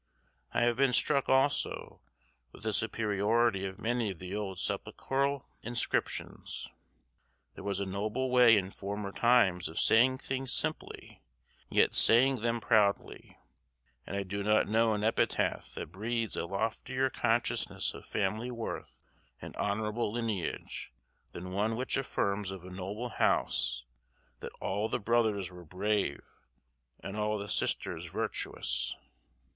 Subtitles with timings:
[0.51, 2.01] I have been struck, also,
[2.51, 6.71] with the superiority of many of the old sepulchral inscriptions.
[7.53, 11.21] There was a noble way in former times of saying things simply,
[11.69, 13.37] and yet saying them proudly;
[14.07, 19.03] and I do not know an epitaph that breathes a loftier consciousness of family worth
[19.39, 20.91] and honorable lineage
[21.31, 23.85] than one which affirms of a noble house
[24.39, 26.23] that "all the brothers were brave
[27.01, 28.95] and all the sisters virtuous."